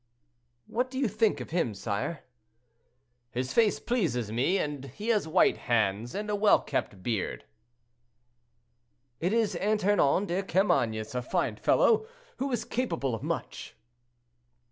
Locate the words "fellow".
11.57-12.07